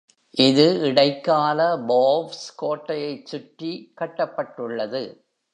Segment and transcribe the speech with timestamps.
[0.37, 5.03] இது இடைக்கால போவ்ஸ் கோட்டையைச் சுற்றி கட்டப்பட்டுள்ளது.